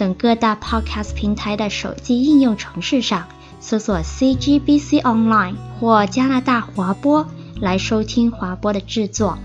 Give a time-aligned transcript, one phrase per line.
[0.00, 3.28] 等各大 Podcast 平台的手机应用程式上
[3.60, 7.28] 搜索 CGBC Online 或加拿大华播
[7.60, 9.38] 来收听华播的制作。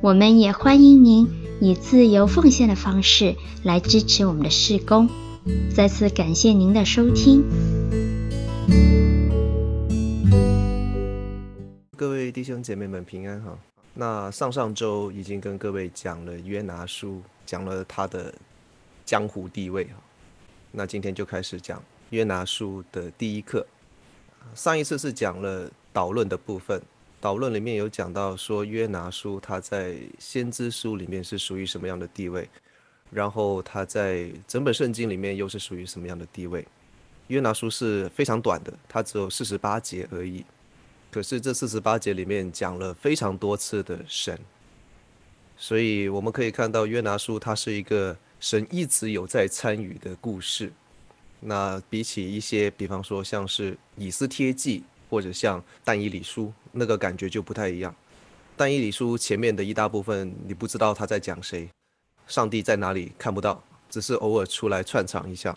[0.00, 1.28] 我们也欢迎您
[1.60, 5.08] 以自由奉献的方式来支持我们的事工。
[5.74, 7.42] 再次感谢您的收听。
[11.96, 13.58] 各位弟兄姐妹们平安哈。
[13.94, 18.32] 那上上周已经跟各位讲了约拿书，讲了他的。
[19.12, 19.86] 江湖地位，
[20.70, 23.66] 那今天就开始讲约拿书的第一课。
[24.54, 26.80] 上一次是讲了导论的部分，
[27.20, 32.48] 导论里面有讲到说约拿书他在先知书里面是属于什么样的地位，
[33.10, 36.66] 然后他在整本圣经里面又是属于什么样的地位。
[37.26, 40.42] 约拿书是非常短的，它只有四十八节而已，
[41.10, 44.38] 可是这四十八节里面讲了非常多次的神，
[45.58, 48.16] 所以我们可以看到约拿书它是一个。
[48.42, 50.72] 神一直有在参与的故事，
[51.38, 57.94] 那比起一些，比方说像是以斯帖记或者像但以理书，那个感觉就不太一样。
[58.56, 61.68] 但以理书前面的一大部分你不知道他在讲谁，
[62.26, 65.56] 上帝在哪里看不到，只是偶尔出来串场一下。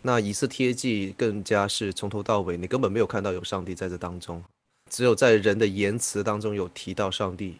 [0.00, 4.42] 那以斯帖记更加是从头到尾你根本没有看到有上帝在这当中，
[4.88, 7.58] 只有在人的言辞当中有提到上帝。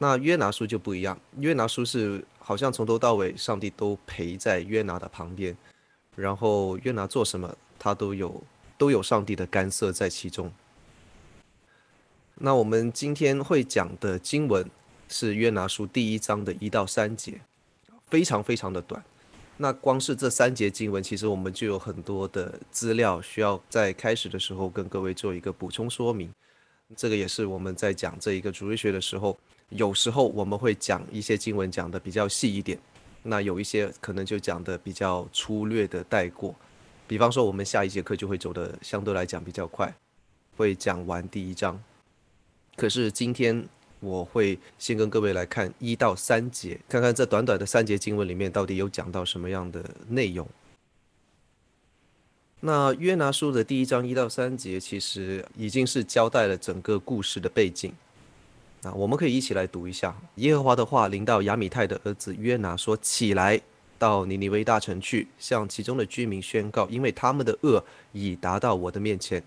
[0.00, 2.24] 那约拿书就不一样，约拿书是。
[2.46, 5.56] 好像从头到尾，上帝都陪在约拿的旁边，
[6.14, 8.42] 然后约拿做什么，他都有
[8.76, 10.52] 都有上帝的干涉在其中。
[12.34, 14.70] 那我们今天会讲的经文
[15.08, 17.40] 是约拿书第一章的一到三节，
[18.08, 19.02] 非常非常的短。
[19.56, 26.30] 那光是这三节经文，其实我们就有很多的资料需要在开始的时候跟各位做一个补充说明。
[26.94, 29.38] 这个也是我们在讲这一个主日学的时候。
[29.70, 32.78] 有时候我们会讲一些经文讲的比较细一点，
[33.22, 36.54] 那有一些可能就讲的比较粗略的带过。
[37.06, 39.94] 比方说，我们下一节课就会走的相对来讲比较快，
[40.56, 41.82] 会讲完第一章。
[42.76, 43.66] 可是今天
[44.00, 50.48] 我会先跟各位来看一到三节，看看这短短的三节经文里面到底有讲到什么样的内容。
[52.60, 57.92] 那约拿书的第一章一到三节，其实已经是交代了整个故事的背景。
[58.84, 63.58] 那我们可以一起来读一下耶和华的话临到亚米泰的儿子约拿说：“起来，
[63.98, 69.42] 到尼尼微大城去，向其中的居民宣告，因为他们的恶已达到我的面前。”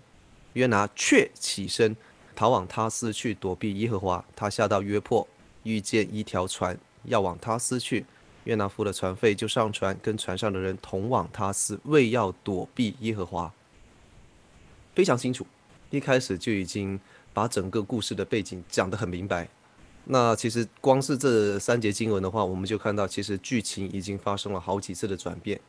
[0.54, 1.96] 约拿却起身
[2.34, 4.24] 逃往他斯去躲避耶和华。
[4.34, 5.24] 他下到约帕，
[5.62, 8.04] 遇见一条船要往他斯去。
[8.42, 13.52] 约拿付了船费，就上船，跟船上的人同往他斯，为要躲避耶和华。
[14.96, 15.46] 非常清楚，
[15.90, 16.98] 一开始就已经。
[17.38, 19.48] 把整个故事的背景讲得很明白，
[20.06, 25.60] 那其实光是这三节经文的话，我们就看到其实剧情已经发生了好几次的转变。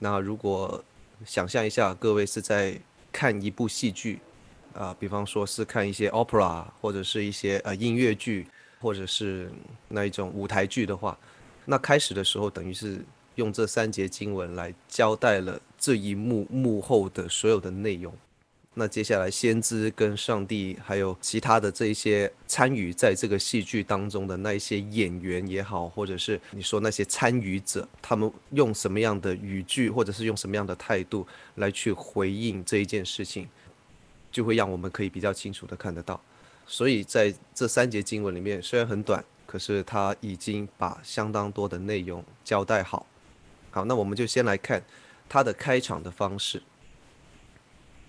[0.00, 0.82] 那如果
[1.24, 2.76] 想象一下，各位是在
[3.12, 4.18] 看一部戏剧，
[4.74, 8.48] 啊，比方说是看一些 opera 或者是一些呃音乐剧，
[8.80, 9.48] 或者是
[9.86, 11.16] 那一种舞台剧的话，
[11.66, 13.04] 那开始的时候等于是
[13.36, 18.12] 用这三节经文来交代了这一幕幕后的所有的内容。
[18.80, 31.26] 那接下来，先知跟上帝，还有其他的这一些参与在这个戏剧当中的那一些演员也好，或者是你说那些参与者，他们用什么样的语句，或者是用什么样的态度
[31.56, 33.46] 来去回应这一件事情，
[34.32, 36.18] 就会让我们可以比较清楚的看得到。
[36.66, 43.04] 所以在这三节经文里面，虽然很短，可是他已经把相当多的内容交代好。
[43.70, 44.82] 好，那我们就先来看
[45.28, 46.62] 他的开场的方式。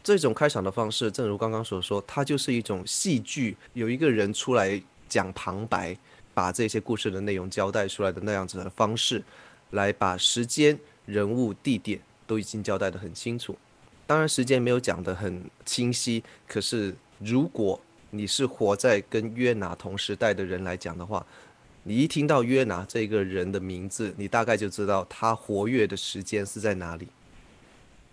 [0.04, 5.96] 这种开场的方式，正如刚刚所说，它就是一种戏剧，有一个人出来讲旁白，
[6.34, 9.24] 把这些故事的内容交代出来的那样子的方式，
[9.72, 13.56] 来把时间、人物、地点都已经交代得很清楚。
[14.08, 21.26] 当然，时间没有讲得很清晰，可是如果你是活在跟约拿同时代的人来讲的话，
[21.84, 27.08] 你一听到约拿这个人的名字，你大概就知道他活跃的时间是在哪里。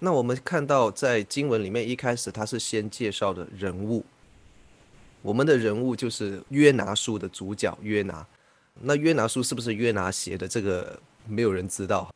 [0.00, 4.04] 那我们看到，在经文里面一开始，他是先介绍的人物。
[5.22, 8.24] 我们的人物就是约拿书的主角约拿。
[8.80, 10.46] 那约拿书是不是约拿写的？
[10.46, 12.08] 这个没有人知道。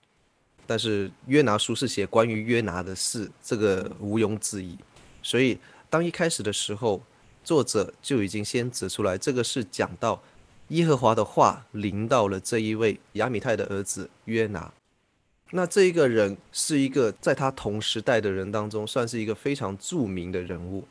[0.65, 4.79] 但是约拿书是写关于约拿的事，这个毋庸置疑。
[5.21, 5.59] 所以
[5.91, 7.03] 当一开始的时候，
[7.43, 10.23] 作者就已经先指出来，这个是讲到
[10.69, 14.73] 耶和华的话临到了这一位亚米泰的儿子约拿。
[15.55, 20.89] 那这一个人是一个在他同时代的人当中，算是一个非常著名的人物，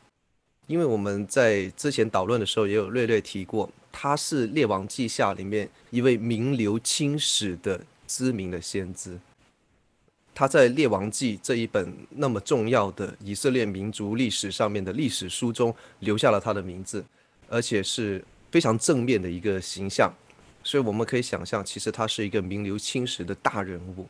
[0.68, 9.18] 因为我们在之前讨论的时候也有略略提过，他是列王记下里面一位名留青史的知名的先知。
[10.32, 17.04] 他在列王记这一本那么重要的以色列民族历史上面的历史书中留下了他的名字，
[17.48, 20.12] 而且是非常正面的一个形象，
[20.62, 24.06] 所以我们可以想象，其实他是一个名留青史的大人物。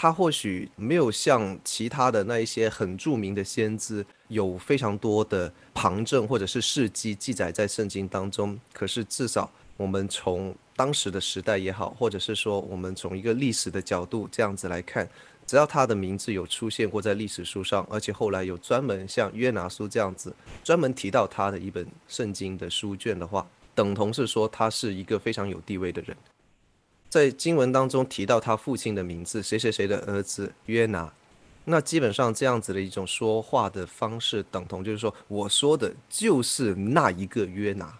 [0.00, 15.08] 他或许没有像其他的那一些很著名的先知有非常多的旁证或者是事迹记载在圣经当中，可是至少我们从当时的时代也好，或者是说我们从一个历史的角度这样子来看，
[15.44, 23.44] 只要他的名字有出现过在历史书上，而且后来有专门像约拿书这样子专门提到他的一本圣经的书卷的话，
[23.74, 26.16] 等同是说他是一个非常有地位的人。
[27.08, 31.10] 在经文当中提到他父亲的名字，谁谁谁的儿子约拿，
[31.64, 37.98] 那基本上这样子的一种说话的方式，等同就是说，我说的就是那一个约拿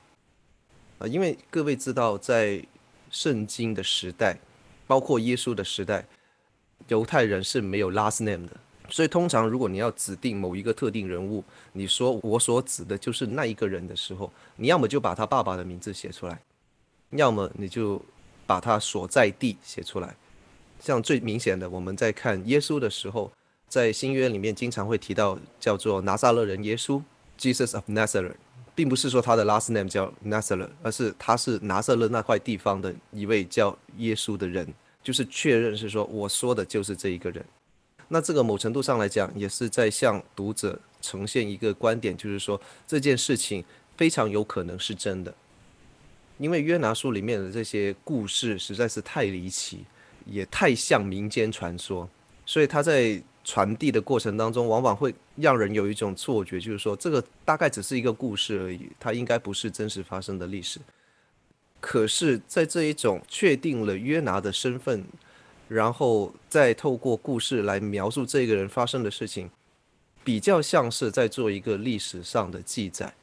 [0.99, 2.63] 啊，因为各位知道，在
[3.11, 4.39] 圣经的时代，
[4.87, 6.07] 包括耶稣的时代，
[6.89, 8.55] 犹太人是没有 last name 的，
[8.91, 16.39] 所以通常如果你要指定某一个特定人物，你说我所指的就是那一个人的时候，你要么就把他爸爸的名字写出来，
[17.13, 18.03] 要么你就。
[18.49, 20.17] 把他所在地写出来，
[20.81, 23.31] 像最明显的，我们在看耶稣的时候，
[23.69, 27.03] 在新约里面经常会提到叫做拿撒勒人耶稣
[27.39, 28.37] （Jesus of Nazareth），
[28.75, 34.67] 并不是说他的 last name 叫 Nazareth，而是他是拿撒勒那块地方的一位叫耶稣的人，
[35.03, 37.45] 就是确认是说我说的就是这一个人。
[38.09, 43.63] 那这个某程度上来讲，也是在向读者呈现一个观点，就是说这件事情
[43.99, 45.35] 非常有可能是真的。
[46.39, 49.85] 因为约拿书里面的这些故事实在是太离奇，
[50.25, 52.09] 也太像民间传说，
[52.47, 60.79] 所以他在传递的过程当中，往往会让人有一种错觉，就是说这个大概只是一个故事而已，它应该不是真实发生的历史。
[61.81, 65.05] 可是，在这一种确定了约拿的身份，
[65.69, 69.49] 然后再透过故事来描述这个人发生的事情，
[70.25, 73.15] 比较像是在做一个历史上的记载。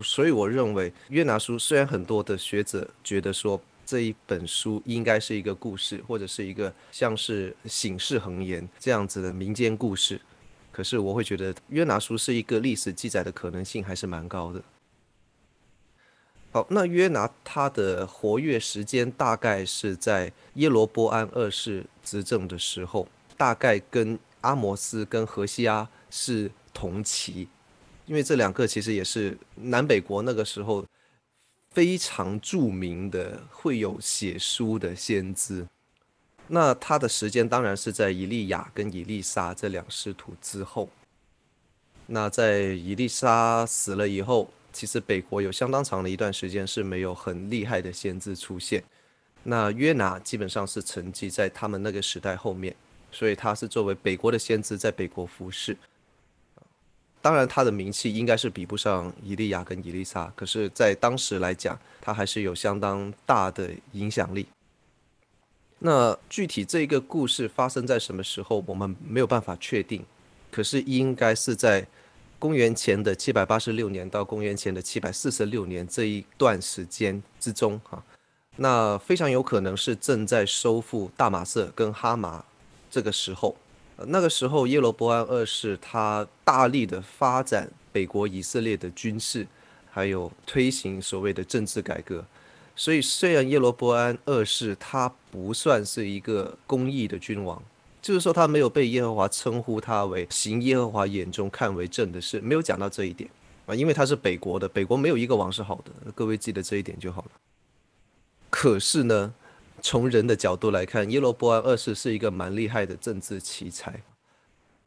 [0.00, 10.20] 所以我认为，约拿书虽然很多的学者觉得说这一本书应该是一个故事，或者是一个像是醒世恒言这样子的民间故事，
[10.70, 14.62] 可是我会觉得约拿书是一个历史记载的可能性还是蛮高的。
[16.52, 27.48] 好，那约拿他的活跃时间大概是在耶罗波安二世执政的时候，大概跟阿摩斯跟何西阿是同期。
[28.06, 30.84] 因为这两个其实也是南北国那个时候
[31.70, 35.66] 非常著名的会有写书的先知，
[36.48, 40.88] 那他的时间当然是在以利亚跟以利沙这两师徒之后。
[42.06, 48.82] 那在以利沙死了以后，其实北国有相当长的一段时间是没有很厉害的先知出现。
[49.42, 52.74] 那约拿基本上是沉寂在他们那个时代后面，
[53.10, 55.76] 所以他是作为北国的先知在北国服侍。
[57.26, 64.46] 当然，他的名气应该是比不上伊利亚跟伊丽莎，可是，在当时来讲，他还是有相当大的影响力。
[65.80, 70.04] 那具体这个故事发生在什么时候，我们没有办法确定。
[70.52, 71.84] 可是，应该是在
[72.38, 78.00] 公元前的七百八十六年到公元前的七百四十六年这一段时间之中，哈，
[78.54, 82.44] 那非常有可能是正在收复大马色跟哈马
[82.88, 83.56] 这个时候。
[84.04, 89.46] 那个时候，耶罗波安二世他大力的发展北国以色列的军事，
[89.90, 92.24] 还有推行所谓的政治改革。
[92.74, 97.62] 所以，虽然耶罗波安二世他不算是一个公义的君王，
[98.02, 103.30] 就是说他没有被耶和华称呼他为行耶和华眼中看为正的事，没有讲到这一点
[103.64, 107.30] 啊，因为他是北国的，北国没有一个王是好的，各位记得这一点就好了。
[108.50, 109.32] 可是呢，
[109.88, 114.02] 从人的角度来看，耶罗波安二世是一个蛮厉害的政治奇才。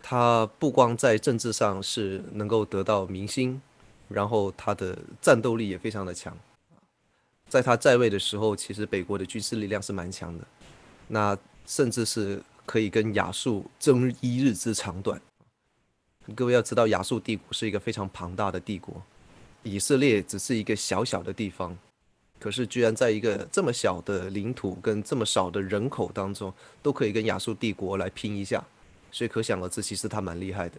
[0.03, 3.61] 他不光在政治上是能够得到民心，
[4.09, 6.37] 然后他的战斗力也非常的强。
[7.47, 10.45] 在他在位的时候，其实北国的军事力量是蛮强的，
[11.07, 15.21] 那甚至是可以跟亚述争一日之长短。
[16.35, 19.01] 各位要知道，亚述帝国是一个非常庞大的帝国，
[19.63, 21.77] 以色列只是一个小小的地方。
[22.39, 28.65] 可是居然在一个这么小的领土跟这么少的人口当中，都可以跟亚述帝国来拼一下，
[29.11, 30.77] 所以可想而知，其实他蛮厉害的。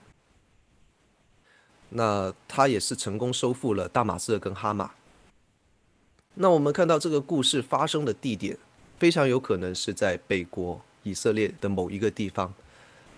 [1.90, 4.92] 那他也是成功收复了大马士革跟哈马。
[6.34, 8.56] 那我们看到这个故事发生的地点，
[8.98, 12.54] 非常有可能是在北国以色列的某一个地方。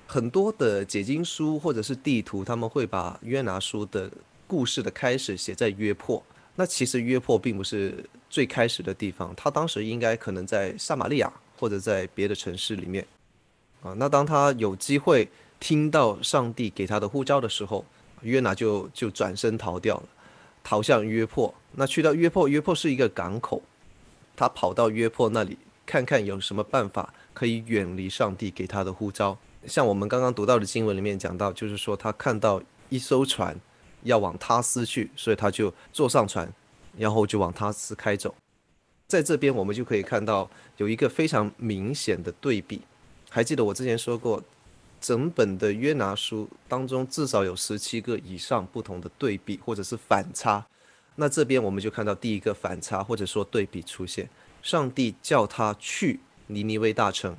[0.06, 4.10] 很多的解经书或者是地图，他们会把约拿书的
[4.46, 6.20] 故事的开始写在约帕。
[6.54, 13.06] 那其实约帕并不是最开始的地方，他当时应该可能在撒玛利亚或者在别的城市里面
[13.82, 13.94] 啊。
[13.96, 15.26] 那当他有机会
[15.58, 17.84] 听到上帝给他的呼召的时候，
[18.20, 20.08] 约拿就就转身逃掉了，
[20.62, 21.50] 逃向约帕。
[21.72, 23.62] 那去到约帕，约帕是一个港口，
[24.36, 25.56] 他跑到约帕那里
[25.86, 29.38] 看看有什么办法可以远离上帝给他的呼召。
[29.66, 33.58] 像我们刚刚读到的经文里面讲到，就是说他看到一艘船。
[34.02, 36.50] 要往他斯去，所以他就坐上船，
[36.96, 38.34] 然后就往他斯开走。
[39.06, 42.80] 在这边，我们就可以看到有一个非常明显的对比。
[43.28, 44.42] 还记得我之前说过，
[45.00, 50.64] 整本的约拿书当中至少有十七个以上不同的对比或者是反差。
[51.16, 54.28] 那这边我们就看到第一个反差或者说对比出现：
[54.62, 57.36] 上帝叫他去尼尼微大城，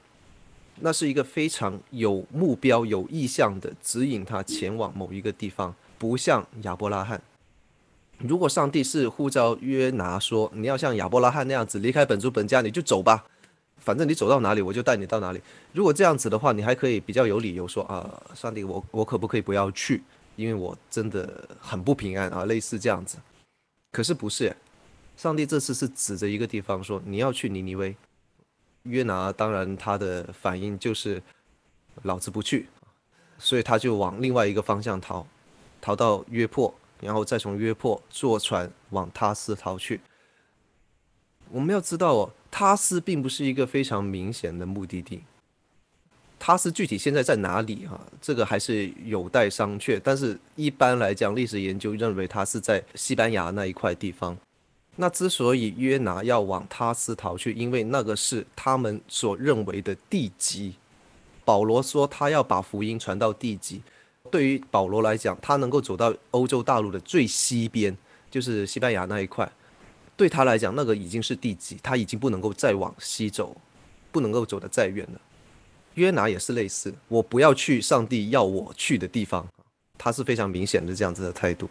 [0.82, 5.74] 那是一个非常有目标、有意向的指引他前往某一个地方。
[5.98, 7.22] 不像亚伯拉罕，
[8.18, 13.26] 如果上帝是呼召约拿说，你要像亚伯拉罕那样子离开本族本家，你就走吧，
[13.78, 15.42] 反正你走到哪里我就带你到哪里。
[15.72, 20.04] 如果这样子的话，你还可以比较有理由说啊，上帝我我可不可以不要去？
[20.36, 23.18] 因为我真的很不平安啊，类似这样子。
[23.92, 24.56] 可是不是，
[25.16, 27.96] 上帝这次是指着一个地方说，你要去尼尼微。
[28.84, 31.22] 约拿当然他的反应就是
[32.02, 32.68] 老子不去，
[33.38, 35.26] 所以他就往另外一个方向逃。
[35.84, 40.00] 逃到约帕，然后再从约帕坐船往他斯逃去。
[41.52, 45.24] 我们要知道哦，他斯并不是一个非常明显的目的地。
[46.40, 48.00] 他斯具体现在在哪里啊？
[48.22, 50.00] 这个还是有待商榷。
[50.02, 54.38] 但是一般来讲，历史研究认为他是在西班牙那一块地方。
[54.96, 60.76] 那之所以约拿要往他斯逃去，因为那个是他们所认为的地基。
[61.44, 63.82] 保罗说他要把福音传到地基。
[64.34, 67.96] 对于保罗来讲，他能够走到欧洲大陆的最西边，
[68.32, 69.48] 就是西班牙那一块。
[70.18, 73.56] 对他来讲，那个已经是地极，他已经不能够再往西走，
[74.12, 75.22] 不能够走得再远了。
[75.94, 79.48] 约拿也是类似，我不要去上帝要我去的地方，
[80.00, 81.70] 他是非常明显的这样子的态度。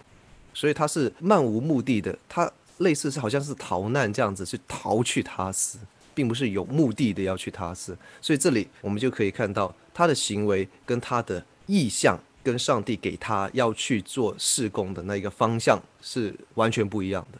[0.55, 5.81] 所以他是漫无目的的，他类似是好像是逃难这样子去逃去他斯，
[6.15, 7.99] 并不是有目的的要去他斯。
[8.21, 12.17] 所以这里我们就可以看到他的行为跟他的意向。
[12.43, 17.39] 跟上帝给他要去做事工的那一个方向是完全不一样的。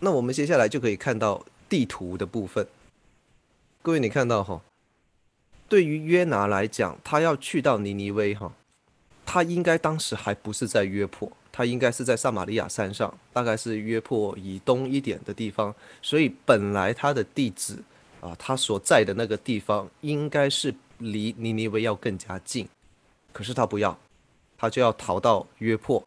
[0.00, 2.66] 那我们接下来就可以看到地图的部分。
[3.82, 4.60] 各位，你看到哈，
[5.68, 8.52] 对于约拿来讲，他要去到尼尼微哈，
[9.24, 15.74] 他应该当时还不是在约帕，他应该是在撒玛利亚山上，大概是约帕以东一点的地方。
[16.02, 17.78] 所以本来他的地址
[18.20, 22.68] 啊，他所在的那个地方应该是离尼尼微要更加近。
[23.36, 23.98] 可是他不要，
[24.56, 26.02] 他就要逃到约帕，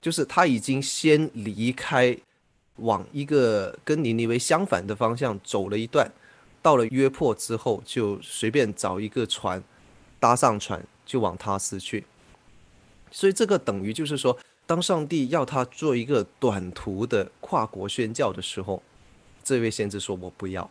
[0.00, 2.16] 就是他已经先离开，
[2.76, 6.10] 往一个跟尼尼微相反的方向走了一段，
[6.62, 9.62] 到了约帕之后，就随便找一个船，
[10.18, 12.06] 搭上船就往他斯去。
[13.10, 18.82] 所以这个等于就是说，当上帝要他做一个短途的跨国宣教的时候，
[19.44, 20.70] 这位先知说：“我不要。”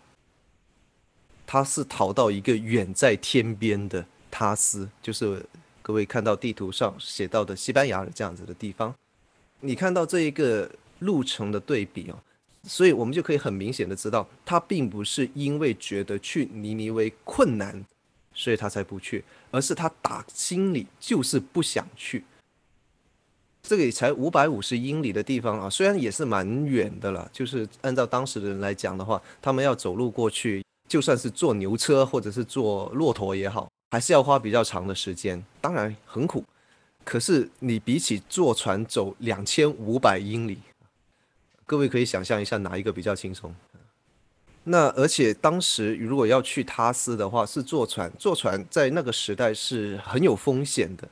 [1.45, 5.45] 他是逃到一个远在天边的他斯，就是。
[5.81, 8.93] 各位看到地图上写到的西班牙这样子的地方，
[9.59, 10.69] 你看到这一个
[10.99, 12.17] 路程的对比哦，
[12.63, 17.83] 所以我们就可以很明显的知道，他并不是因为觉得去尼尼微困难，
[18.33, 22.23] 所以他才不去，而是他打心里就是不想去。
[23.63, 33.71] 这里才五百五十英里的地方啊，虽然也是蛮远的了，就是按照当时的人来讲的话，他们要走路过去，就算是坐牛车或者是坐骆驼也好。
[33.91, 36.45] 还是要花比较长的时间，当然很苦。
[37.03, 40.59] 可是你比起坐船走两千五百英里，
[41.65, 43.53] 各位可以想象一下哪一个比较轻松？
[44.63, 51.05] 那而且当时如果要去他斯的话，是坐船，坐船在那个时代是很有风险的。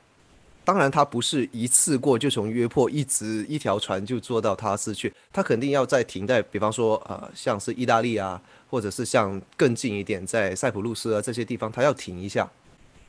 [0.64, 12.48] 当然，他不是一次过就从约珀一直一条船就坐到他斯去，他肯定要再停在，比方说呃，像是意大利啊，或者是像更近一点在塞浦路斯啊这些地方，他要停一下。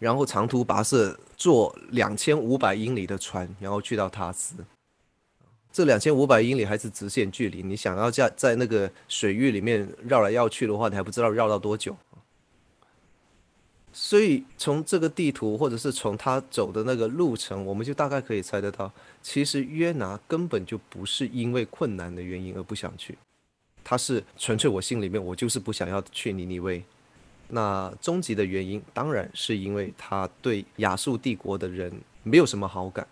[0.01, 4.55] 然后长途跋涉坐两千五百英里的船，然后去到塔斯。
[5.71, 11.95] 这两千五百英里还是直线距离，你想要在在那个水域里面绕来绕去的话，你还不知道绕到多久。
[13.93, 18.91] 所以从这个地图，或者是从他走的那个路程，我们就大概可以猜得到，
[19.21, 23.15] 其实约拿根本就不是因为困难的原因而不想去，
[23.83, 26.83] 他是纯粹我心里面我就是不想要去尼尼微。
[27.53, 31.91] 那终极的原因当然是因为他对亚述帝国的人
[32.23, 33.05] 没有什么好感。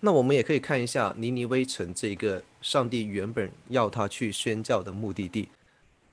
[0.00, 5.48] 那我们也可以看一下尼尼微城这个上帝原本要他去宣教的目的地。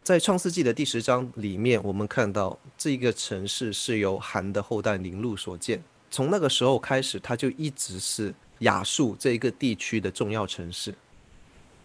[0.04, 5.82] 在创世纪的第十章里面，我们看到这个城市是由韩的后代林路所建。
[6.10, 10.94] 从那个时候开始，它就一直是亚述这一个地区的重要城市。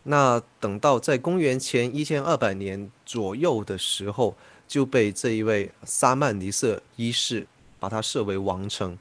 [0.05, 4.37] 那等到在公元前一千二百年左右的时候，
[4.67, 7.47] 就被这一位撒曼尼色一世
[7.79, 8.99] 把它设为王城。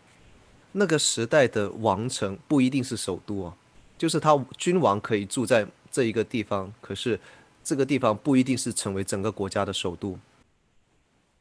[0.73, 3.55] 那个时代的王城不一定是首都啊，
[3.97, 7.19] 就是他君王可以住在这一个地方，可是。
[7.67, 10.19] 这个地方不一定是成为整个国家的首都。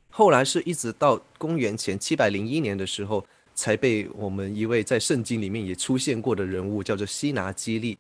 [0.09, 7.99] 后来是一直到公元前七百零一年的时候，才被我们一位在圣经里面也出现过的人物，叫做西拿基利，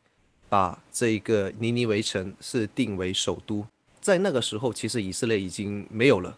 [0.49, 3.67] 把这个尼尼微城是定为首都。
[4.05, 6.37] 在那个时候，其实以色列已经没有了，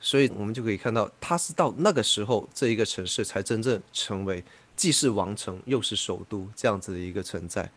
[0.00, 4.42] 所以我们就可以看到，他是到那个时候，这一个城市才真正成为
[4.74, 7.70] 既是王城又是首都这样子的一个存在。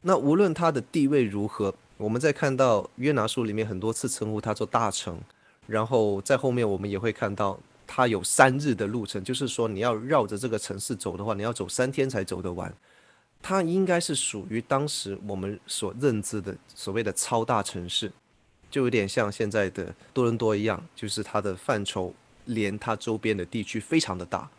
[0.00, 1.72] 那无论他的地位如何。
[1.96, 5.16] 我们在看到约拿书里面很多次称呼它做大城，
[5.68, 12.74] 然后在后面我们也会看到它有三日的路程，就是说你要绕着这个城市走的话，你要走三天才走得完。
[13.40, 18.10] 它应该是属于当时我们所认知的所谓的超大城市，
[18.74, 22.12] 就有点像现在的多伦多一样，就是它的范畴
[22.46, 24.50] 连它周边的地区非常的大。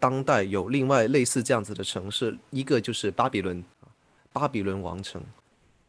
[0.00, 3.62] 当代有另外类似这样子的城市，一个就是巴比伦，
[4.32, 5.22] 巴比伦王城。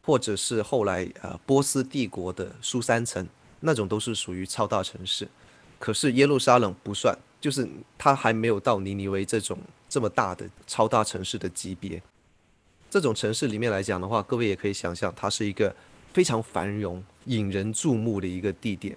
[0.00, 3.26] 或者是后来呃波斯帝国的苏三城，
[3.58, 5.26] 那种都是属于超大城市，
[5.80, 12.00] 可是耶路撒冷不算，就是它还没有到尼尼微这种这么大的超大城市的级别。
[12.88, 15.74] 这种城市里面来讲的话，各位也可以想象，它是一个
[16.16, 18.96] 非常繁荣、引人注目的一个地点。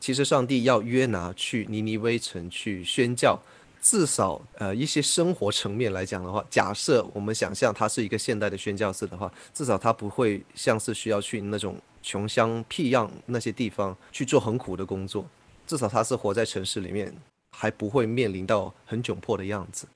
[0.00, 3.38] 其实上帝要约拿去尼尼微城去宣教。
[3.80, 15.24] 至少，呃，一些生活层面来讲的话，假设我们想象它是一个现代的宣教士的话，至少他不会像是需要去那种穷乡僻壤那些地方去做很苦的工作。
[15.68, 17.14] 至少他是活在城市里面，
[17.56, 19.86] 还不会面临到很窘迫的样子。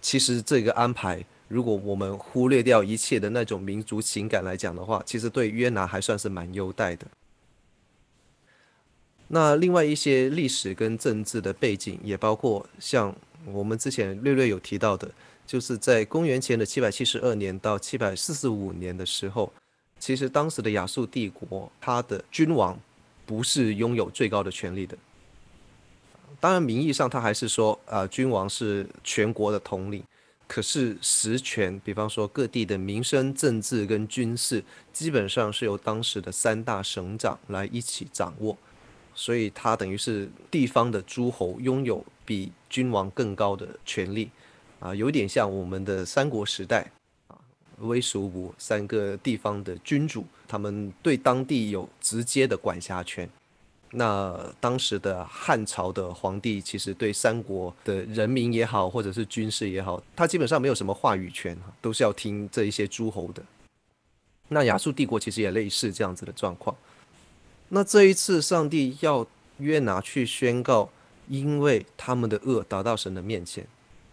[0.00, 7.06] 其实这个安排，如果我们忽略掉一切的那种民族情感来讲的话，其实对约拿还算是蛮优待的。
[9.28, 15.10] 那另外一些历史跟政治的背景，也包括像我们之前略略有提到的，
[15.46, 19.52] 就是在公元前的七百七十二年到七百四十五年的时候，
[19.98, 22.78] 其实当时的亚述帝国，他的君王
[23.24, 24.96] 不是拥有最高的权力的。
[26.38, 30.02] 当然名义上他还是说，啊、呃，君王是全国的统领，
[30.48, 38.56] 可是实权，比方说各地的民生、政治跟军事，基本上是由当时的三大省长来一起掌握。
[39.14, 44.30] 所以，他等于是地方的诸侯，拥有比君王更高的权力，
[44.78, 46.90] 啊，有点像我们的三国时代，
[47.28, 47.38] 啊，
[47.78, 53.28] 魏、蜀、吴三个地方的君主，他们对当地有直接的管辖权。
[53.92, 63.42] 那当时的汉朝的皇帝，其实对三国的人民也好，或者是军事也好，他基本上没有什么话语权，都是要听这一些诸侯的。
[64.48, 66.76] 那亚述帝国其实也类似这样子的状况。
[67.70, 69.26] 那这一次，上帝要
[69.58, 70.88] 约拿去宣告，
[71.28, 73.66] 因为他们的恶达到神的面前。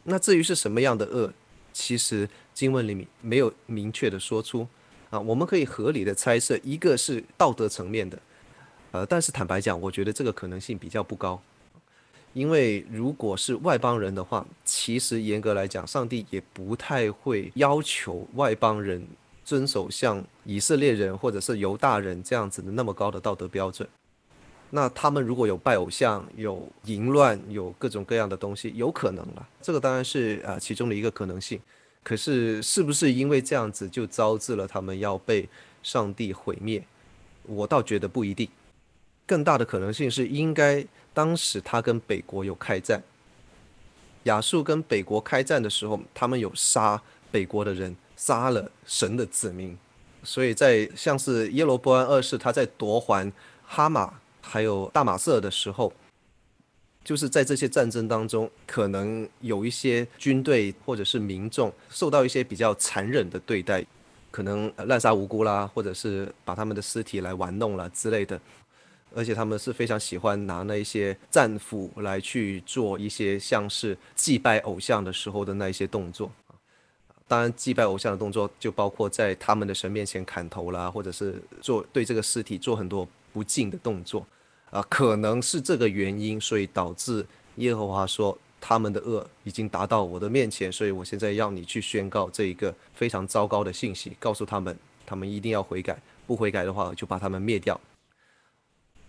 [0.06, 1.32] 那至于是什么样的恶，
[1.72, 4.68] 其实经文里面没有明确的说出
[5.10, 5.20] 啊。
[5.20, 8.20] 我们可以合理的猜测，一个是道德层面的，
[8.94, 11.42] 呃，但是坦白讲，我觉得这个可能性比较不高，
[12.34, 19.06] 因为如果是外邦人的话，其实严格来讲，上帝也不太会要求外邦人。
[19.46, 23.86] 遵守像以色列人或者是犹大人这样子的那么高的道德标准，
[24.70, 29.46] 那他们如果有拜偶像、有淫乱、有各种各样的东西，有可能了。
[29.62, 31.60] 这个当然是啊其中的一个可能性。
[32.04, 35.46] 可是是不是因为这样子就招致了他们要被
[35.84, 36.82] 上帝毁灭？
[37.46, 38.48] 我倒觉得不一定。
[39.26, 43.02] 更大的可能性是，应该当时他跟北国有开战，
[44.24, 47.96] 亚述跟北国开战的时候，他们有杀北国的人。
[48.16, 49.78] 杀了神的子民，
[50.24, 53.30] 所以在像是耶罗波安二世他在夺还
[53.66, 55.92] 哈马还有大马色的时候，
[57.04, 63.86] 就是在这些战争当中，可能有一些军队或者是民众受到一些比较残忍的对待，
[64.32, 68.40] 可能滥杀无辜啦，或者是把他们的尸体来玩弄了之类的。
[69.16, 76.32] 而且他们是非常喜欢拿那一些战斧来去做一些像是祭拜偶像的时候的那一些动作。
[77.28, 84.26] 当然，祭拜偶像的动作就包括在他们的神面前砍头啦，或者是做对这个尸体做很多不敬的动作。
[84.70, 97.80] 啊，可能是这个原因，所以导致耶和华说他们的恶已经达到我的面前，所以我现在要你去宣告这一个非常糟糕的信息，告诉他们，他们一定要悔改，不悔改的话就把他们灭掉。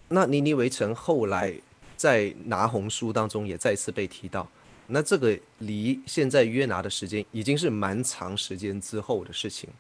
[0.09, 1.55] 那尼尼微城后来
[1.97, 4.49] 在拿红书当中也再次被提到，
[4.87, 9.71] 那这个离现在约拿的时间已经是蛮长时间之后的事情，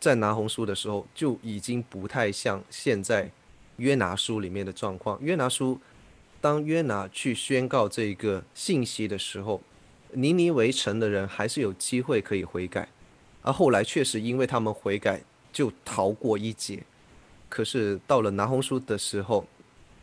[0.00, 3.30] 在拿红书的时候就已经不太像现在。
[3.78, 5.80] 约拿书里面的状况，约拿书，
[6.42, 9.60] 当约拿去宣告这个信息的时候，
[10.12, 12.86] 尼尼微城的人还是有机会可以悔改，
[13.40, 16.84] 而后来确实因为他们悔改就逃过一劫，
[17.48, 19.44] 可是到了拿红书的时候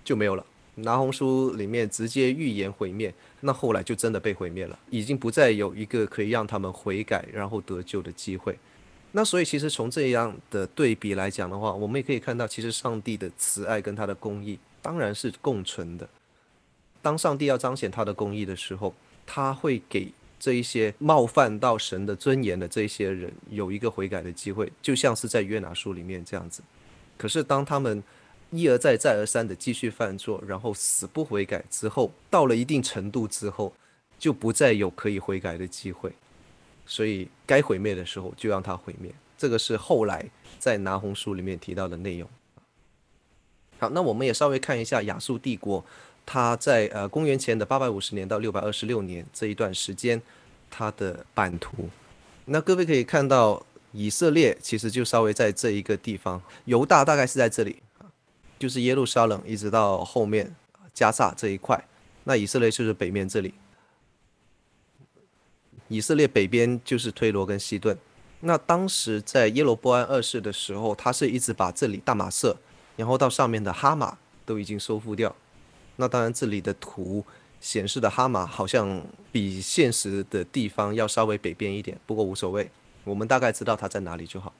[0.09, 0.43] 就没有了，
[0.73, 8.57] 拿红书里面直接预言毁灭，那后来就真的被毁灭了，已经不再有一个可以让他们悔改然后得救的机会。
[9.11, 16.09] 那所以，其实从这样的对比来讲的话，我们也可以看到，其实上帝的慈爱跟他的公义当然是共存的。
[17.03, 18.91] 当上帝要彰显他的公义的时候，
[19.27, 26.63] 他会给这一些冒犯到神的尊严的这些人有一个悔改的机会，就像是在约拿书里面这样子。
[27.15, 28.03] 可是当他们
[28.51, 33.73] 一而再、再而三的继续犯错，然后死不悔改之后，到了一定程度之后，
[34.17, 36.11] 就不再有可以悔改的机会。
[36.85, 40.25] 所以该毁灭的时候就让它毁灭，这个是后来
[40.57, 42.27] 在拿红书里面提到的内容。
[43.77, 45.85] 好，那我们也稍微看一下亚述帝国，
[46.25, 50.19] 它在呃公元前的八百五十年到六百二十六年这一段时间，
[50.69, 51.89] 它的版图。
[52.45, 57.77] 那各位可以看到，以色列其实就稍微在这一个地方，犹大大概是在这里，
[58.59, 60.53] 就是耶路撒冷一直到后面
[60.93, 61.81] 加萨这一块，
[62.25, 63.53] 那以色列就是北面这里。
[65.87, 67.97] 以色列北边就是推罗跟西顿，
[68.41, 72.55] 那当时在耶罗波安二世的时候，他是一直把这里大马色，
[72.95, 75.35] 然后到上面的哈马都已经收复掉。
[75.95, 77.25] 那当然这里的图
[77.59, 82.69] 显示的哈马好像比现实的地方要稍微北边一点，不过无所谓，
[83.03, 84.53] 我们大概知道它在哪里就好。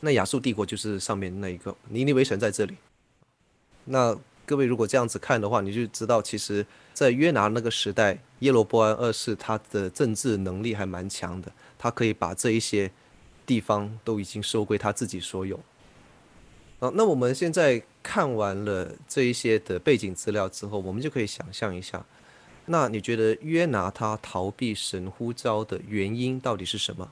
[0.00, 2.76] 那亚述帝国就是上面那一个，尼尼微城在这里。
[3.84, 12.90] 那各位如果这样子看的话，你就知道其实，在约拿那个时代，耶罗波安二世他的政治能力还蛮强的，他可以把这一些
[13.44, 15.58] 地方都已经收归他自己所有。
[16.78, 22.06] 啊，那我们现在看完了这一些的背景资料之后，我们就可以想象一下，
[22.66, 27.10] 那你觉得约拿他逃避神呼召的原因到底是什么？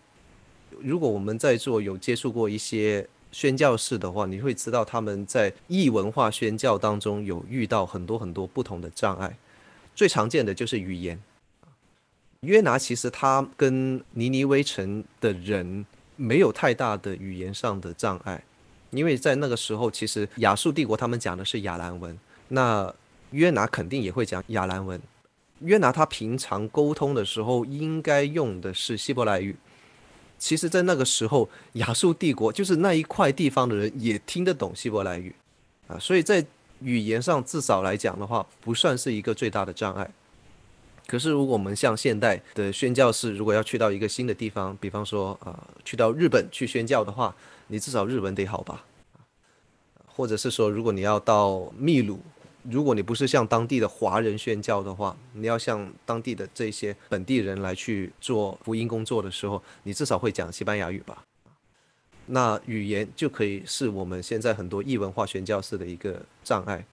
[0.81, 3.07] 如果我们在座有接触过一些。
[3.33, 9.37] 宣教士的话，你会知道他们在异文化宣教当中有遇到很多很多不同的障碍，
[9.95, 11.21] 最常见的就是语言。
[12.41, 15.85] 约拿其实他跟尼尼微城的人
[16.15, 18.43] 没有太大的语言上的障碍，
[18.91, 22.95] 因为在那个时候，其实亚述帝国他们讲的是亚兰文，那
[23.33, 24.99] 约拿肯定也会讲亚兰文。
[25.61, 29.55] 约拿他平常沟通的时候应该用的是希伯来语。
[30.39, 35.35] 其实，在那个时候，亚述帝国就是那一块地方的人也听得懂希伯来语，
[35.89, 36.45] 啊，所以在
[36.81, 40.11] 语言上至少来讲的话，不算是一个最大的障碍。
[41.07, 47.35] 可是，如果我们像现代的宣教士，如果要去到一个新的地方，比方说啊、去到日本去宣教的话，
[47.69, 48.85] 你至少日文得好吧？
[50.07, 52.21] 或者是说，如果你要到秘鲁。
[52.71, 61.25] 如果你不是向当地的华人宣教的话，你要向当地的这些本地人来去做福音工作的时候，你至少会讲西班牙语吧？
[62.27, 66.85] 那语言就可以是我们现在很多异文化宣教士的一个障碍。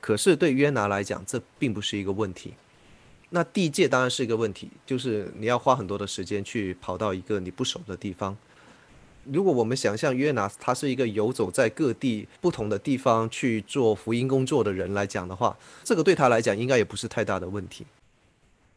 [0.00, 2.54] 可是对约拿来讲，这并不是一个问题。
[3.30, 8.36] 那地界当然是一个问题，就是你要花很多的时间去跑到一个你不熟的地方。
[9.24, 17.86] 如果我们想象约拿他是一个游走在各地不同的地方去做福音工作的人来讲的话，这个对他来讲应该也不是太大的问题。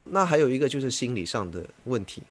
[0.04, 2.22] 那还有一个就是心理上的问题，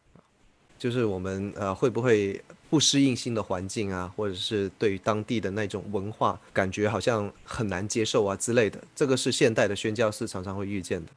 [0.79, 11.11] 就是我们呃会不会不适应新的环境啊，或者是对于当地的那种文化感觉好像很难接受啊之类的，这个是现代的宣教士常常会遇见的。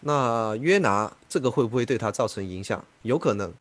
[0.00, 2.84] 那约拿这个会不会对他造成影响？
[3.02, 3.52] 有可能。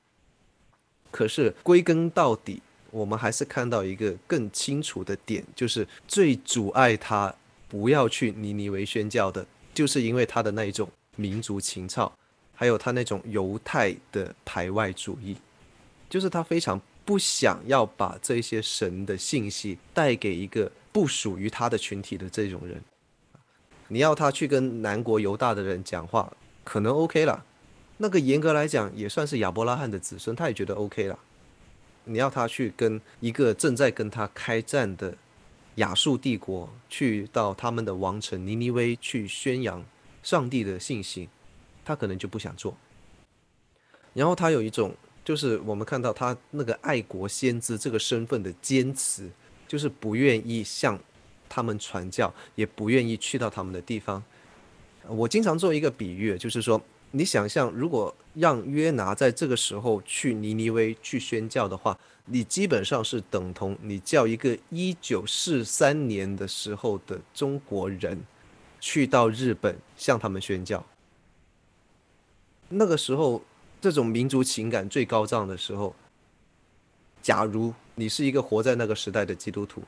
[1.15, 7.33] 可是归根到底，我们还是看到一个更清楚的点，就是最阻碍他
[7.69, 12.11] 不要去尼尼微宣教的，就是因为他的那一种民族情操，
[12.53, 15.37] 还有他那种犹太的排外主义，
[16.09, 22.83] 就是他非常不想要把这些神的信息带给一个不属于他的群体的这种人。
[23.87, 26.29] 你要他去跟南国犹大的人讲话，
[26.65, 27.45] 可能 OK 了。
[27.97, 31.17] 那个严格来讲也算是亚伯拉罕的子孙，他也觉得 OK 了。
[32.03, 35.17] 你要他去跟一个正在跟他开战的
[35.75, 39.83] 亚述帝国，去到他们的王城尼尼微去宣扬
[40.21, 41.29] 上帝的信息，
[41.85, 42.75] 他可能就不想做。
[44.13, 49.29] 然后他有一种，就是我们看到他那个爱国先知这个身份的坚持，
[49.67, 50.99] 就是不愿意向
[51.47, 54.21] 他们传教，也不愿意去到他们的地方。
[55.07, 56.81] 我经常做一个比喻，就是说。
[57.17, 68.21] 你想象，如果让约拿在这个时候去尼尼微去宣教的话，你基本上是等同你叫一个一九四三年的时候的中国人
[68.81, 70.85] 去到日本向他们宣教。
[72.67, 73.41] 那个时候，
[73.79, 75.95] 这种民族情感最高涨的时候，
[77.21, 79.81] 假如你是一个活在那个时代的基督徒，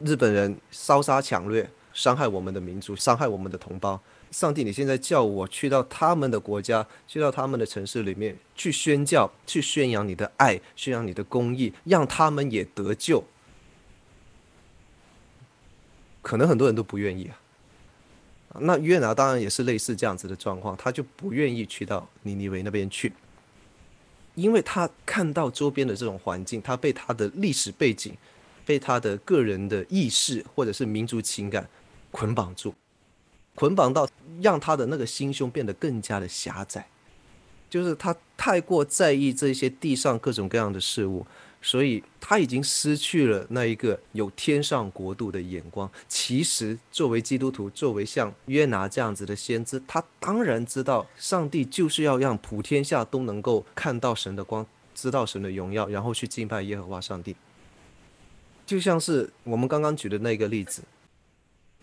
[0.00, 4.00] 日本人烧杀抢掠，伤害我们的民族，伤害我们的同胞。
[4.30, 13.24] 上帝，你现在叫我去到他们的国家，去到他们的城市里面去宣教，去宣扬你的爱，宣扬你的公义，让他们也得救。
[16.22, 18.60] 可能很多人都不愿意啊。
[18.60, 23.12] 那约拿当然也是类似这样子的状况，他就不愿意去到尼尼维那边去，
[24.34, 28.16] 因为他看到周边的这种环境，他被他的历史背景，
[28.64, 31.68] 被他的个人的意识或者是民族情感
[32.10, 32.74] 捆绑住。
[33.56, 34.08] 捆绑到
[34.40, 36.86] 让他的那个心胸变得更加的狭窄，
[37.68, 41.26] 就是他太过在意这些地上各种各样的事物，
[41.60, 45.90] 所以他已经失去了那一个有天上国度的眼光。
[46.08, 57.36] 其实，作为基督徒，作为像约拿这样子的先知，他当然知道上帝就是要让普天下都能够看到神的光，知道神的荣耀，然后去敬拜耶和华上帝。
[58.64, 60.80] 就像是我们刚刚举的那个例子。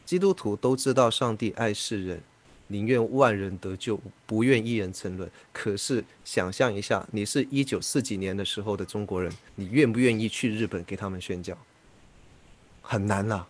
[0.08, 2.24] 基督徒都知道上帝爱世人，
[2.68, 5.30] 宁愿万人得救，不愿一人沉沦。
[5.52, 11.58] 可是想象一下，你是一九四几年的时候的中国人，你愿不愿意去日本给他们宣教？
[12.82, 13.46] 很难啊。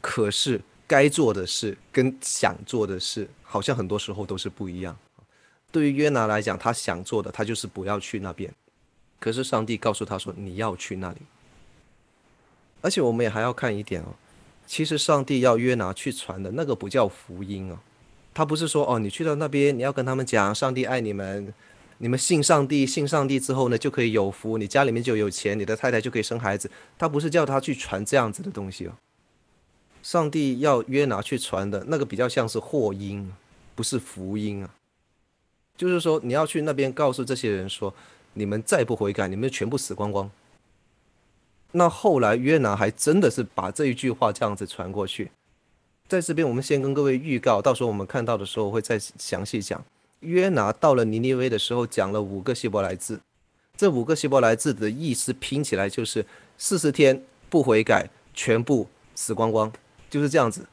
[0.00, 4.96] 可是该做的事跟想做的事，好像很多时候都是不一样。
[5.70, 8.50] 对于约拿来讲，他想做的，他就是不要去那边。
[9.20, 11.18] 可是上帝告诉他说，你要去那里。
[12.80, 14.14] 而且我们也还要看一点哦。
[14.72, 17.78] 其实上帝要约拿去传的那个不叫福音啊，
[18.32, 21.52] 他不是说哦，你去到那边你要跟他们讲上帝爱你们，
[21.98, 26.70] 你们信上帝，信上帝之后呢就可以有福，你家里面就有钱，你的太太就可以生孩子。
[26.96, 28.92] 他不是叫他去传这样子的东西哦。
[30.02, 33.30] 上帝要约拿去传的那个比较像是祸因，
[33.74, 34.70] 不是福音啊。
[35.76, 37.94] 就是说你要去那边告诉这些人说，
[38.32, 40.30] 你们再不悔改，你们全部死光光。
[41.72, 45.30] 那后来约拿还真的是把这一句话这样子传过去，
[46.06, 49.82] 在这边我们先跟各位预告，到时候我们看到的时候会再详细讲。
[50.20, 53.20] 约拿到了尼尼微的时候，讲了五个希伯来字，
[53.76, 56.24] 这五个希伯来字的意思拼起来就是
[56.56, 59.72] 四十天不悔改，全部死光光，
[60.08, 60.66] 就是这样子。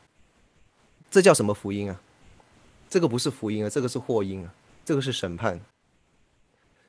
[1.10, 2.00] 这叫什么福音啊？
[2.90, 4.54] 这个不是福音啊，这个是祸因啊，
[4.86, 5.60] 这个是审判。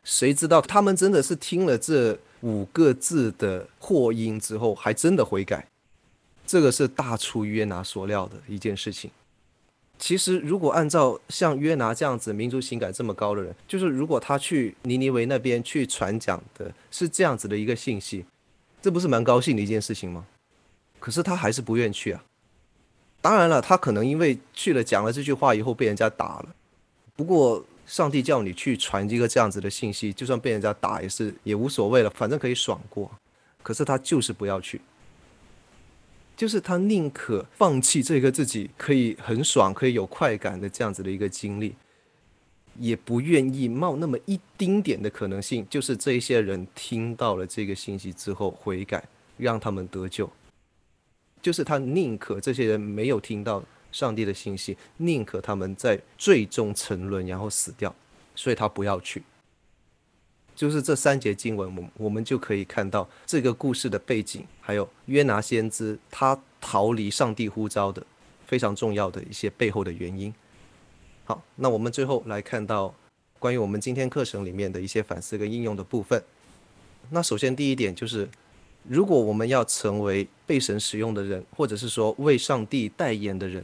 [0.02, 5.68] 谁知道他们真的是听了这五个字的祸因之后，还真的悔改，
[6.46, 9.10] 这个是大出约拿所料的一件事情。
[9.98, 18.24] 其实，如果按照像约拿这样子民族情感这么高的人，就是如果他去尼尼维那边去传讲的是这样子的一个信息，
[18.80, 20.26] 这不是蛮高兴的一件事情吗？
[20.98, 22.24] 可是他还是不愿去啊。
[23.20, 26.48] 当然了，他可能因为去了讲了这句话以后被人家打了。
[27.14, 27.64] 不过。
[27.90, 33.10] 上帝叫你去传一个这样子的信息，就算被人家打也是也无所谓了，反正可以爽过。
[33.64, 34.80] 可是他就是不要去，
[36.36, 41.74] 就是他宁可放弃这个自己可以很爽、可以有快感的这样子的一个经历，
[42.78, 49.02] 也不愿意冒那么一丁点的可能性，就是这一些人听到了这个信息之后悔改，
[49.36, 50.30] 让他们得救。
[51.42, 53.60] 就是他宁可这些人没有听到。
[53.92, 57.94] 上帝的信息，宁可他们在最终沉沦，然后死掉，
[58.34, 59.22] 所以他不要去。
[60.54, 68.04] 就是这三节经文，我我们就可以看到这个故事的背景，还有约拿先知他逃离上帝呼召的
[68.46, 70.32] 非常重要的一些背后的原因。
[71.24, 72.94] 好，那我们最后来看到
[73.38, 76.22] 关于我们今天课程里面的一些反思跟应用的部分。
[77.10, 78.28] 那首先第一点就是。
[78.88, 83.62] 如果我们要成为被神使用的人，或者是说为上帝代言的人，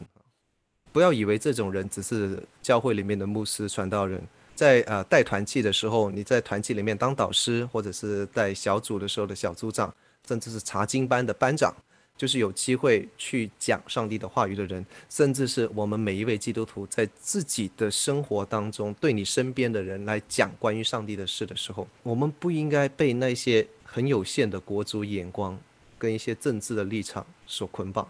[0.97, 4.19] 不要以为这种人只是教会里面的牧师、传道人，
[4.55, 9.95] 在呃带团契的时候，你在团契里面当导师，或者是带小组的时候的小组长，
[10.27, 11.71] 甚至是查经班的班长，
[12.17, 25.61] 就是有机会去讲上帝的话语的人，甚至是我们每一位基督徒在自己的生活当中对你身边的人来讲关于上帝的事的时候，我们不应该被那些很有限的国族眼光
[25.99, 28.09] 跟一些政治的立场所捆绑。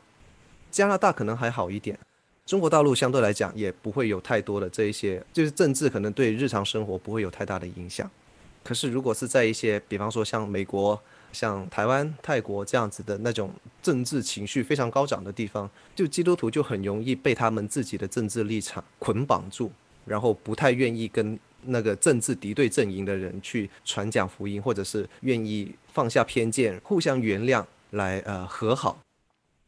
[0.71, 1.99] 加拿大可能还好一点。
[2.47, 8.09] 中国大陆相对来讲也不会有太多的这一些，就是政治可能对日常生活不会有太大的影响。
[8.63, 11.01] 可是如果是在一些，比方说像美国、
[11.33, 13.51] 像台湾、泰国这样子的那种
[13.83, 19.73] 政治情绪非常高涨的地方，就基督徒就很容易被他们自己的政治立场捆绑住，
[20.05, 29.01] 然后不太愿意跟那个政治敌对阵营的人去传讲福音，或者是愿意放下偏见、互相原谅来呃和好。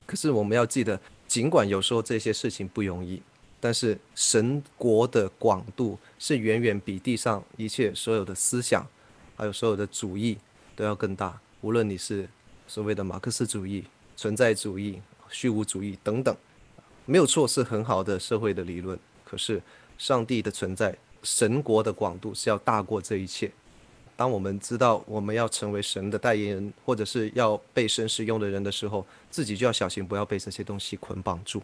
[0.07, 1.01] 可是我们要记得。
[1.29, 3.23] 尽管有时候这些事情不容易，
[3.61, 8.85] 但是神国的广度是远远比地上一切所有的思想，
[9.37, 10.39] 还有所有的主义
[10.75, 11.39] 都要更大。
[11.61, 12.27] 无论你是
[12.67, 13.85] 所谓的马克思主义、
[14.17, 16.35] 存在主义、虚无主义等等，
[17.05, 18.99] 没有错，是很好的社会的理论。
[19.23, 19.61] 可是
[19.99, 23.53] 上帝的存在，神国的广度是要大过这一切。
[24.19, 31.63] 当我们知道我们要成为神的代言人，或者是要被神使用的人的时候，自己就要小心，不要被这些东西捆绑住。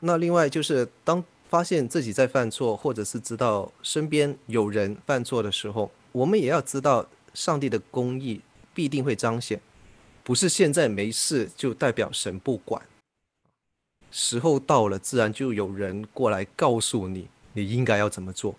[0.00, 8.42] 那另外就是，当发现自己在犯错，或者是知道身边有人犯错的时候，我们也要知道，上帝的公义
[8.74, 9.58] 必定会彰显，
[10.22, 12.82] 不是现在没事就代表神不管。
[14.10, 18.54] 时候到了，自然就有人过来告诉你，你应该要怎么做。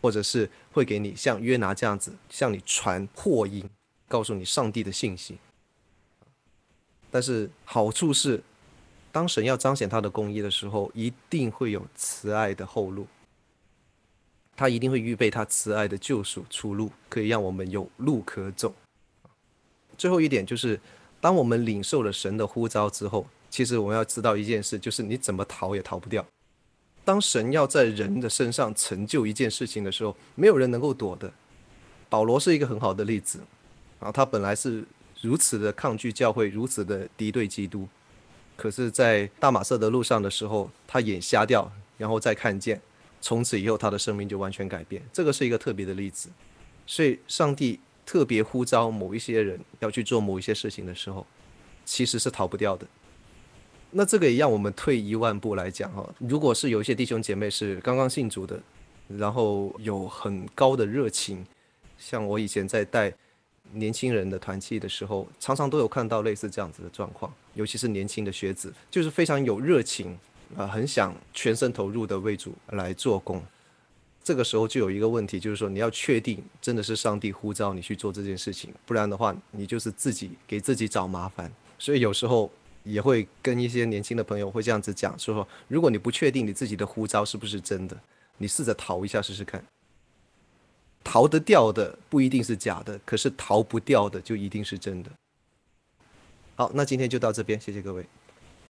[0.00, 3.68] 或者是会给你像约拿这样子向你传祸音，
[4.08, 5.38] 告诉你上帝的信息。
[7.10, 8.42] 但是好处是，
[9.10, 13.06] 当神要彰显他的公义的时候，一定会有慈爱的后路。
[14.54, 18.74] 他一定会预备他慈爱的救赎出路，可以让我们有路可走。
[19.98, 20.80] 最后一点就是，
[21.20, 26.24] 当我们领受了神的呼召之后，其实我们要知道一件事，就是你怎么逃也逃不掉。
[27.06, 31.32] 当神要在人的身上成就一件事情的时候，没有人能够躲的。
[32.08, 33.38] 保罗是一个很好的例子，
[34.00, 34.84] 啊，他本来是
[35.20, 37.86] 如此的抗拒教会，如此的敌对基督，
[38.56, 42.82] 可是，在大马色的路上的时候，他眼瞎掉，然后再看见，
[43.20, 45.00] 从此以后他的生命就完全改变。
[45.12, 46.28] 这个是一个特别的例子。
[46.88, 51.24] 所以，上帝特别呼召某一些人要去做某一些事情的时候，
[51.84, 52.84] 其实是逃不掉的。
[53.98, 58.60] 那这个也让我们退一万步来讲哈，如果是有一些弟兄姐妹是刚刚信主的，
[59.08, 61.42] 然后有很高的热情，
[61.96, 63.10] 像我以前在带
[63.72, 70.18] 年轻人的团契的时候，常常都有看到类似这样子的状况，尤其是年轻的学子，就是非常有热情
[70.54, 73.42] 啊，很想全身投入的为主来做工。
[74.22, 81.50] 这个时候就有一个问题，就是说你要确定真的是上帝呼召你去做这件事情，不然的话，你就是自己给自己找麻烦。
[81.78, 82.52] 所以有时候。
[82.86, 88.00] 也会跟一些年轻的朋友会这样子讲，说如果你不确定你自己的护照是不是真的，
[88.38, 89.62] 你试着逃一下试试看。
[91.02, 95.10] 逃得掉的不一定是假的，可是逃不掉的就一定是真的。
[96.54, 98.04] 好，那今天就到这边，谢谢各位。